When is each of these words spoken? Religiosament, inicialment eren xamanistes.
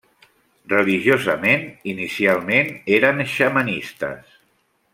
Religiosament, 0.71 1.67
inicialment 1.93 2.73
eren 2.97 3.25
xamanistes. 3.35 4.37